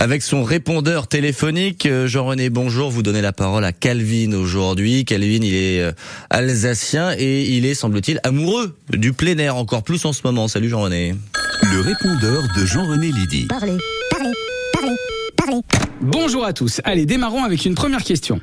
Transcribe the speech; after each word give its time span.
avec 0.00 0.22
son 0.22 0.42
répondeur 0.42 1.06
téléphonique. 1.06 1.84
Euh, 1.84 2.06
Jean-René, 2.06 2.48
bonjour. 2.48 2.90
Vous 2.90 3.02
donnez 3.02 3.20
la 3.20 3.34
parole 3.34 3.64
à 3.66 3.72
Calvin 3.72 4.32
aujourd'hui. 4.32 5.04
Calvin, 5.04 5.40
il 5.42 5.54
est 5.54 5.82
euh, 5.82 5.92
alsacien 6.30 7.14
et 7.18 7.42
il 7.42 7.66
est, 7.66 7.74
semble-t-il, 7.74 8.18
amoureux 8.22 8.74
du 8.88 9.12
plein 9.12 9.36
air 9.36 9.56
encore 9.56 9.82
plus 9.82 10.06
en 10.06 10.14
ce 10.14 10.22
moment. 10.24 10.48
Salut 10.48 10.70
Jean-René. 10.70 11.14
Le 11.70 11.80
répondeur 11.80 12.42
de 12.56 12.64
Jean-René 12.64 13.12
Lydie. 13.12 13.44
Parlez, 13.46 13.76
parlez, 14.10 14.32
parlez, 14.72 14.96
parlez. 15.36 15.60
Bonjour 16.00 16.46
à 16.46 16.54
tous. 16.54 16.80
Allez, 16.84 17.04
démarrons 17.04 17.44
avec 17.44 17.66
une 17.66 17.74
première 17.74 18.02
question. 18.02 18.40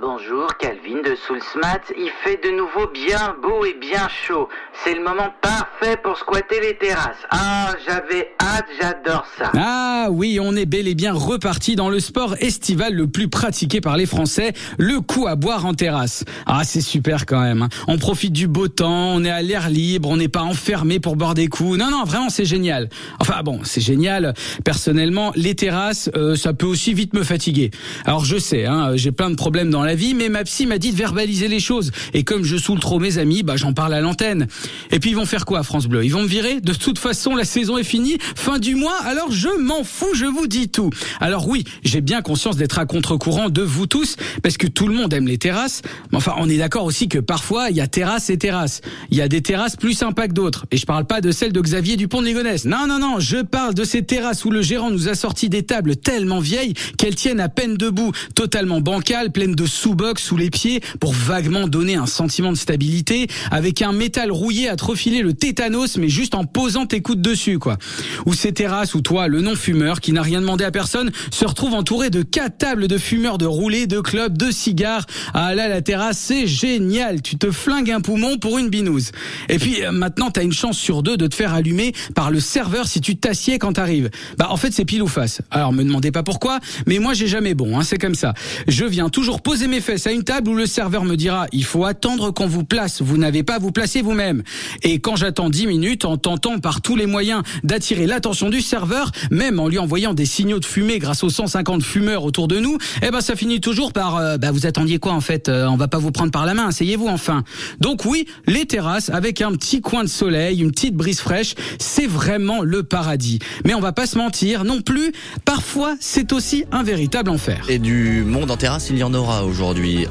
Bonjour, 0.00 0.46
Calvin 0.58 1.02
de 1.04 1.14
Soulsmat. 1.26 1.82
Il 1.98 2.10
fait 2.24 2.40
de 2.42 2.56
nouveau 2.56 2.90
bien 2.90 3.34
beau 3.42 3.66
et 3.66 3.74
bien 3.78 4.08
chaud. 4.26 4.48
C'est 4.82 4.94
le 4.94 5.02
moment 5.02 5.28
parfait 5.42 5.98
pour 6.02 6.16
squatter 6.16 6.58
les 6.62 6.78
terrasses. 6.78 7.18
Ah, 7.30 7.74
j'avais 7.86 8.30
hâte, 8.40 8.64
j'adore 8.80 9.26
ça. 9.36 9.52
Ah 9.58 10.06
oui, 10.10 10.38
on 10.40 10.56
est 10.56 10.64
bel 10.64 10.88
et 10.88 10.94
bien 10.94 11.12
reparti 11.12 11.76
dans 11.76 11.90
le 11.90 12.00
sport 12.00 12.34
estival 12.40 12.94
le 12.94 13.08
plus 13.08 13.28
pratiqué 13.28 13.82
par 13.82 13.98
les 13.98 14.06
Français, 14.06 14.54
le 14.78 15.00
coup 15.00 15.26
à 15.26 15.36
boire 15.36 15.66
en 15.66 15.74
terrasse. 15.74 16.24
Ah, 16.46 16.62
c'est 16.64 16.80
super 16.80 17.26
quand 17.26 17.40
même. 17.42 17.60
hein. 17.62 17.68
On 17.86 17.98
profite 17.98 18.32
du 18.32 18.48
beau 18.48 18.68
temps, 18.68 19.12
on 19.12 19.22
est 19.22 19.30
à 19.30 19.42
l'air 19.42 19.68
libre, 19.68 20.08
on 20.08 20.16
n'est 20.16 20.28
pas 20.28 20.42
enfermé 20.42 20.98
pour 20.98 21.16
boire 21.16 21.34
des 21.34 21.48
coups. 21.48 21.78
Non, 21.78 21.90
non, 21.90 22.04
vraiment, 22.04 22.30
c'est 22.30 22.46
génial. 22.46 22.88
Enfin 23.18 23.42
bon, 23.42 23.60
c'est 23.64 23.82
génial. 23.82 24.32
Personnellement, 24.64 25.32
les 25.36 25.54
terrasses, 25.54 26.08
euh, 26.16 26.36
ça 26.36 26.54
peut 26.54 26.66
aussi 26.66 26.94
vite 26.94 27.12
me 27.12 27.22
fatiguer. 27.22 27.70
Alors 28.06 28.24
je 28.24 28.38
sais, 28.38 28.64
hein, 28.64 28.92
j'ai 28.94 29.12
plein 29.12 29.28
de 29.28 29.36
problèmes 29.36 29.68
dans 29.68 29.82
la 29.82 29.89
vie, 29.94 30.14
mais 30.14 30.28
ma 30.28 30.44
psy 30.44 30.66
m'a 30.66 30.78
dit 30.78 30.92
de 30.92 30.96
verbaliser 30.96 31.48
les 31.48 31.60
choses. 31.60 31.90
Et 32.14 32.24
comme 32.24 32.44
je 32.44 32.56
saoule 32.56 32.80
trop 32.80 32.98
mes 32.98 33.18
amis, 33.18 33.42
bah 33.42 33.56
j'en 33.56 33.72
parle 33.72 33.94
à 33.94 34.00
l'antenne. 34.00 34.46
Et 34.90 34.98
puis 34.98 35.10
ils 35.10 35.16
vont 35.16 35.26
faire 35.26 35.44
quoi, 35.44 35.62
France 35.62 35.86
Bleu? 35.86 36.04
Ils 36.04 36.12
vont 36.12 36.22
me 36.22 36.28
virer? 36.28 36.60
De 36.60 36.72
toute 36.72 36.98
façon, 36.98 37.34
la 37.34 37.44
saison 37.44 37.78
est 37.78 37.84
finie, 37.84 38.18
fin 38.36 38.58
du 38.58 38.74
mois, 38.74 38.96
alors 39.04 39.30
je 39.30 39.48
m'en 39.58 39.84
fous, 39.84 40.14
je 40.14 40.26
vous 40.26 40.46
dis 40.46 40.68
tout. 40.68 40.90
Alors 41.20 41.48
oui, 41.48 41.64
j'ai 41.84 42.00
bien 42.00 42.22
conscience 42.22 42.56
d'être 42.56 42.78
à 42.78 42.86
contre-courant 42.86 43.48
de 43.48 43.62
vous 43.62 43.86
tous, 43.86 44.16
parce 44.42 44.56
que 44.56 44.66
tout 44.66 44.86
le 44.86 44.94
monde 44.94 45.12
aime 45.12 45.26
les 45.26 45.38
terrasses. 45.38 45.82
Mais 46.10 46.18
enfin, 46.18 46.34
on 46.38 46.48
est 46.48 46.58
d'accord 46.58 46.84
aussi 46.84 47.08
que 47.08 47.18
parfois, 47.18 47.70
il 47.70 47.76
y 47.76 47.80
a 47.80 47.86
terrasses 47.86 48.30
et 48.30 48.38
terrasses. 48.38 48.80
Il 49.10 49.16
y 49.16 49.22
a 49.22 49.28
des 49.28 49.42
terrasses 49.42 49.76
plus 49.76 49.94
sympas 49.94 50.28
que 50.28 50.32
d'autres. 50.32 50.66
Et 50.70 50.76
je 50.76 50.86
parle 50.86 51.06
pas 51.06 51.20
de 51.20 51.30
celle 51.30 51.52
de 51.52 51.60
Xavier 51.60 51.96
Dupont 51.96 52.20
de 52.20 52.26
Ligonnès. 52.26 52.64
Non, 52.64 52.86
non, 52.86 52.98
non, 52.98 53.20
je 53.20 53.38
parle 53.38 53.74
de 53.74 53.84
ces 53.84 54.02
terrasses 54.02 54.44
où 54.44 54.50
le 54.50 54.62
gérant 54.62 54.90
nous 54.90 55.08
a 55.08 55.14
sorti 55.14 55.48
des 55.48 55.62
tables 55.62 55.96
tellement 55.96 56.40
vieilles 56.40 56.74
qu'elles 56.98 57.14
tiennent 57.14 57.40
à 57.40 57.48
peine 57.48 57.76
debout, 57.76 58.12
totalement 58.34 58.80
bancales, 58.80 59.30
pleines 59.32 59.54
de 59.54 59.66
sous-box 59.80 60.22
sous 60.22 60.36
les 60.36 60.50
pieds 60.50 60.82
pour 61.00 61.14
vaguement 61.14 61.66
donner 61.66 61.94
un 61.94 62.04
sentiment 62.04 62.52
de 62.52 62.56
stabilité, 62.58 63.28
avec 63.50 63.80
un 63.80 63.92
métal 63.92 64.30
rouillé 64.30 64.68
à 64.68 64.76
te 64.76 64.84
refiler 64.84 65.22
le 65.22 65.32
tétanos, 65.32 65.96
mais 65.96 66.10
juste 66.10 66.34
en 66.34 66.44
posant 66.44 66.84
tes 66.84 67.00
coudes 67.00 67.22
dessus, 67.22 67.58
quoi. 67.58 67.78
Ou 68.26 68.34
ces 68.34 68.52
terrasses 68.52 68.94
où 68.94 69.00
toi, 69.00 69.26
le 69.26 69.40
non-fumeur, 69.40 70.00
qui 70.00 70.12
n'a 70.12 70.20
rien 70.20 70.42
demandé 70.42 70.64
à 70.64 70.70
personne, 70.70 71.10
se 71.30 71.46
retrouve 71.46 71.72
entouré 71.72 72.10
de 72.10 72.22
quatre 72.22 72.58
tables 72.58 72.88
de 72.88 72.98
fumeurs 72.98 73.38
de 73.38 73.46
roulés, 73.46 73.86
de 73.86 74.00
clubs, 74.00 74.36
de 74.36 74.50
cigares. 74.50 75.06
Ah 75.32 75.54
là, 75.54 75.66
la 75.68 75.80
terrasse, 75.80 76.18
c'est 76.18 76.46
génial. 76.46 77.22
Tu 77.22 77.36
te 77.36 77.50
flingues 77.50 77.90
un 77.90 78.02
poumon 78.02 78.36
pour 78.36 78.58
une 78.58 78.68
binouse. 78.68 79.12
Et 79.48 79.58
puis, 79.58 79.82
euh, 79.82 79.92
maintenant, 79.92 80.30
t'as 80.30 80.42
une 80.42 80.52
chance 80.52 80.76
sur 80.76 81.02
deux 81.02 81.16
de 81.16 81.26
te 81.26 81.34
faire 81.34 81.54
allumer 81.54 81.94
par 82.14 82.30
le 82.30 82.40
serveur 82.40 82.86
si 82.86 83.00
tu 83.00 83.16
t'assieds 83.16 83.58
quand 83.58 83.72
t'arrives. 83.72 84.10
Bah, 84.36 84.48
en 84.50 84.58
fait, 84.58 84.72
c'est 84.72 84.84
pile 84.84 85.02
ou 85.02 85.08
face. 85.08 85.40
Alors, 85.50 85.72
me 85.72 85.84
demandez 85.84 86.10
pas 86.10 86.22
pourquoi, 86.22 86.60
mais 86.86 86.98
moi, 86.98 87.14
j'ai 87.14 87.28
jamais 87.28 87.54
bon, 87.54 87.78
hein, 87.78 87.82
c'est 87.82 87.98
comme 87.98 88.14
ça. 88.14 88.34
Je 88.68 88.84
viens 88.84 89.08
toujours 89.08 89.40
poser 89.40 89.68
mes 89.70 89.80
fesses 89.80 90.08
à 90.08 90.12
une 90.12 90.24
table 90.24 90.50
où 90.50 90.54
le 90.54 90.66
serveur 90.66 91.04
me 91.04 91.16
dira, 91.16 91.46
il 91.52 91.64
faut 91.64 91.84
attendre 91.84 92.32
qu'on 92.32 92.48
vous 92.48 92.64
place. 92.64 93.02
Vous 93.02 93.16
n'avez 93.16 93.44
pas 93.44 93.54
à 93.54 93.58
vous 93.60 93.70
placer 93.70 94.02
vous-même. 94.02 94.42
Et 94.82 94.98
quand 94.98 95.14
j'attends 95.14 95.48
10 95.48 95.68
minutes, 95.68 96.04
en 96.04 96.16
tentant 96.16 96.58
par 96.58 96.80
tous 96.80 96.96
les 96.96 97.06
moyens 97.06 97.42
d'attirer 97.62 98.06
l'attention 98.06 98.50
du 98.50 98.62
serveur, 98.62 99.12
même 99.30 99.60
en 99.60 99.68
lui 99.68 99.78
envoyant 99.78 100.12
des 100.12 100.26
signaux 100.26 100.58
de 100.58 100.64
fumée 100.64 100.98
grâce 100.98 101.22
aux 101.22 101.30
150 101.30 101.84
fumeurs 101.84 102.24
autour 102.24 102.48
de 102.48 102.58
nous, 102.58 102.78
eh 103.02 103.12
ben, 103.12 103.20
ça 103.20 103.36
finit 103.36 103.60
toujours 103.60 103.92
par, 103.92 104.16
euh, 104.16 104.38
bah, 104.38 104.50
vous 104.50 104.66
attendiez 104.66 104.98
quoi, 104.98 105.12
en 105.12 105.20
fait? 105.20 105.48
Euh, 105.48 105.68
on 105.68 105.76
va 105.76 105.86
pas 105.86 105.98
vous 105.98 106.10
prendre 106.10 106.32
par 106.32 106.46
la 106.46 106.54
main, 106.54 106.66
asseyez-vous 106.66 107.06
enfin. 107.06 107.44
Donc 107.78 108.04
oui, 108.04 108.26
les 108.48 108.66
terrasses 108.66 109.08
avec 109.08 109.40
un 109.40 109.52
petit 109.52 109.80
coin 109.80 110.02
de 110.02 110.08
soleil, 110.08 110.62
une 110.62 110.72
petite 110.72 110.96
brise 110.96 111.20
fraîche, 111.20 111.54
c'est 111.78 112.08
vraiment 112.08 112.62
le 112.62 112.82
paradis. 112.82 113.38
Mais 113.64 113.74
on 113.74 113.80
va 113.80 113.92
pas 113.92 114.06
se 114.06 114.18
mentir 114.18 114.64
non 114.64 114.80
plus, 114.80 115.12
parfois 115.44 115.94
c'est 116.00 116.32
aussi 116.32 116.64
un 116.72 116.82
véritable 116.82 117.30
enfer. 117.30 117.66
Et 117.68 117.78
du 117.78 118.24
monde 118.24 118.50
en 118.50 118.56
terrasse, 118.56 118.90
il 118.90 118.98
y 118.98 119.04
en 119.04 119.14
aura 119.14 119.44
aujourd'hui. 119.44 119.59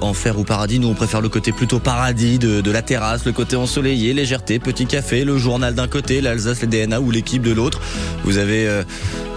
Enfer 0.02 0.38
ou 0.38 0.44
paradis, 0.44 0.80
nous 0.80 0.90
on 0.90 0.94
préfère 0.94 1.22
le 1.22 1.30
côté 1.30 1.52
plutôt 1.52 1.80
paradis 1.80 2.38
de, 2.38 2.62
de 2.62 2.72
la 2.72 2.82
terrasse, 2.82 3.26
le 3.26 3.32
côté 3.32 3.56
ensoleillé, 3.56 4.14
légèreté, 4.14 4.60
petit 4.60 4.86
café, 4.86 5.24
le 5.24 5.38
journal 5.38 5.74
d'un 5.74 5.88
côté, 5.88 6.22
l'Alsace, 6.22 6.62
les 6.62 6.68
DNA 6.68 7.00
ou 7.00 7.10
l'équipe 7.10 7.42
de 7.42 7.52
l'autre. 7.52 7.82
Vous 8.24 8.38
avez 8.38 8.68
euh, 8.68 8.84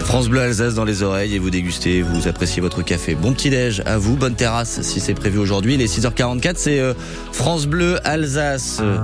France 0.00 0.28
Bleu 0.28 0.40
Alsace 0.40 0.74
dans 0.74 0.84
les 0.84 1.02
oreilles 1.02 1.34
et 1.34 1.38
vous 1.38 1.50
dégustez, 1.50 2.02
vous 2.02 2.28
appréciez 2.28 2.60
votre 2.60 2.82
café. 2.82 3.14
Bon 3.14 3.32
petit 3.32 3.48
déj 3.48 3.82
à 3.86 3.96
vous, 3.96 4.16
bonne 4.16 4.34
terrasse 4.34 4.82
si 4.82 5.00
c'est 5.00 5.14
prévu 5.14 5.38
aujourd'hui. 5.38 5.76
Les 5.78 5.88
6h44, 5.88 6.54
c'est 6.56 6.78
euh, 6.78 6.92
France 7.32 7.66
Bleu 7.66 7.98
Alsace, 8.06 8.80
euh, 8.82 8.98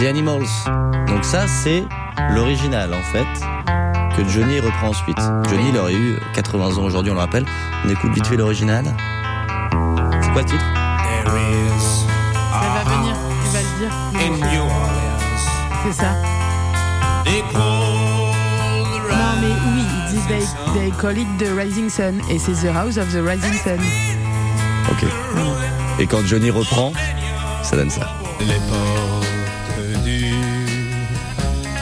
The 0.00 0.06
Animals. 0.06 0.48
Donc 1.08 1.24
ça 1.24 1.46
c'est 1.46 1.82
l'original 2.34 2.94
en 2.94 3.02
fait 3.12 3.26
que 4.16 4.28
Johnny 4.28 4.60
reprend 4.60 4.88
ensuite. 4.88 5.18
Johnny, 5.50 5.68
il 5.68 5.78
aurait 5.78 5.94
eu 5.94 6.16
80 6.34 6.78
ans 6.78 6.84
aujourd'hui, 6.84 7.12
on 7.12 7.14
le 7.14 7.20
rappelle. 7.20 7.44
On 7.84 7.90
écoute 7.90 8.12
vite 8.14 8.26
fait 8.26 8.36
l'original. 8.36 8.84
Titre 10.44 10.64
is 11.26 12.04
Elle 12.60 12.72
va 12.72 12.84
venir, 12.96 13.14
tu 13.44 13.48
vas 13.50 13.60
le 13.60 13.72
dire. 13.78 13.92
in 14.14 14.30
New 14.52 14.62
Orleans. 14.62 15.44
C'est 15.84 15.92
ça. 16.02 16.12
They 17.24 17.42
call 17.52 17.60
the 18.84 19.10
Non, 19.10 19.40
mais 19.40 19.54
oui, 19.66 19.82
ils 19.84 20.12
disent 20.12 20.26
they, 20.28 20.80
they 20.80 20.90
call 21.00 21.16
it 21.18 21.28
the 21.38 21.48
Rising 21.56 21.88
Sun. 21.90 22.20
Et 22.30 22.38
c'est 22.38 22.52
The 22.52 22.74
House 22.74 22.96
of 22.98 23.08
the 23.12 23.20
Rising 23.24 23.54
Sun. 23.62 23.80
Ok. 24.90 25.04
Et 25.98 26.06
quand 26.06 26.24
Johnny 26.26 26.50
reprend, 26.50 26.92
ça 27.62 27.76
donne 27.76 27.90
ça. 27.90 28.08
Les 28.40 28.54
portes 28.68 30.04
du 30.04 30.32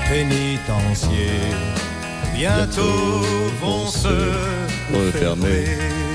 pénitencier 0.09 1.31
bientôt 2.35 3.23
vont 3.61 3.87
se 3.87 4.09
Refermer. 4.93 5.65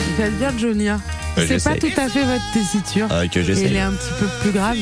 Il 0.10 0.16
va 0.24 0.30
le 0.30 0.36
dire, 0.38 0.52
Johnny. 0.58 0.88
hein. 0.90 1.00
Ouais, 1.38 1.46
C'est 1.48 1.64
pas 1.64 1.76
tout 1.76 1.88
à 1.98 2.10
fait 2.10 2.24
votre 2.26 2.52
tessiture. 2.54 3.08
Ah, 3.10 3.28
que 3.28 3.42
j'essaie. 3.42 3.66
elle 3.66 3.76
est 3.76 3.80
un 3.80 3.92
petit 3.94 4.12
peu 4.20 4.26
plus 4.42 4.52
grave. 4.52 4.78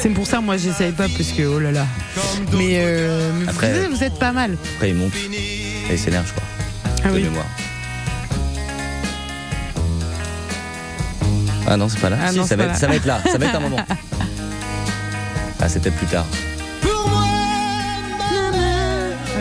C'est 0.00 0.10
pour 0.10 0.26
ça, 0.26 0.40
moi, 0.40 0.56
j'essaye 0.56 0.92
pas, 0.92 1.06
parce 1.08 1.30
que, 1.32 1.42
oh 1.46 1.58
là 1.58 1.72
là. 1.72 1.86
Mais, 2.52 2.72
euh, 2.76 3.30
mais 3.40 3.48
Après- 3.48 3.72
vous, 3.72 3.78
êtes- 3.80 3.90
vous 3.90 4.04
êtes 4.04 4.18
pas 4.18 4.32
mal. 4.32 4.56
Après, 4.74 4.90
il 4.90 4.96
monte. 4.96 5.12
Et 5.32 5.92
il 5.92 5.98
s'énerve, 5.98 6.26
je 6.26 6.32
crois. 6.32 6.44
Ah 7.04 7.08
de 7.08 7.14
oui. 7.14 7.22
mémoire. 7.22 7.46
Ah 11.66 11.76
non, 11.76 11.88
c'est 11.88 12.00
pas 12.00 12.10
là. 12.10 12.18
Ah 12.22 12.30
si, 12.32 12.38
non, 12.38 12.46
ça, 12.46 12.56
va 12.56 12.64
pas 12.64 12.70
être, 12.70 12.74
là. 12.74 12.78
ça 12.80 12.86
va 12.88 12.94
être 12.96 13.06
là. 13.06 13.20
Ça 13.32 13.38
va 13.38 13.46
être 13.46 13.54
un 13.56 13.60
moment. 13.68 13.84
Ah, 15.60 15.68
c'est 15.68 15.80
peut-être 15.80 15.96
plus 15.96 16.06
tard. 16.08 16.26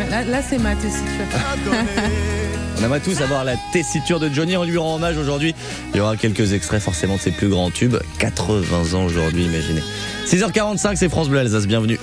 Là, 0.10 0.24
là 0.26 0.40
c'est 0.48 0.58
ma 0.58 0.76
tessiture. 0.76 1.06
On 2.78 2.84
aimerait 2.84 3.00
tous 3.00 3.22
avoir 3.22 3.44
la 3.44 3.56
tessiture 3.72 4.20
de 4.20 4.30
Johnny. 4.30 4.58
On 4.58 4.64
lui 4.64 4.78
rend 4.78 4.96
hommage 4.96 5.18
aujourd'hui. 5.18 5.54
Il 5.94 5.98
y 5.98 6.00
aura 6.00 6.18
quelques 6.18 6.54
extraits 6.54 6.82
forcément 6.82 7.16
de 7.16 7.22
ses 7.22 7.32
plus 7.32 7.50
grands 7.50 7.70
tubes. 7.72 7.98
80 8.20 8.98
ans 8.98 9.06
aujourd'hui, 9.06 9.46
imaginez. 9.46 9.82
6h45, 10.26 10.96
c'est 10.96 11.10
France 11.10 11.30
Bleu 11.30 11.40
Alsace. 11.40 11.68
Bienvenue. 11.68 12.00